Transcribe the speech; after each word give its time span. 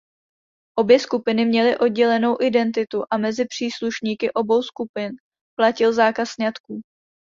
Obě 0.79 0.99
skupiny 0.99 1.45
měly 1.45 1.77
oddělenou 1.77 2.41
identitu 2.41 3.03
a 3.11 3.17
mezi 3.17 3.45
příslušníky 3.45 4.31
obou 4.33 4.61
skupin 4.63 5.11
platil 5.59 5.93
zákaz 5.93 6.29
sňatků. 6.29 6.81